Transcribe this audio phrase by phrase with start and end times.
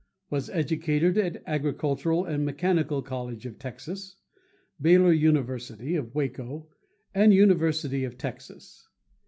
[0.31, 4.15] was educated at Agricultural and Mechanical College of Texas,
[4.81, 6.69] Baylor University (of Waco),
[7.13, 8.87] and University of Texas.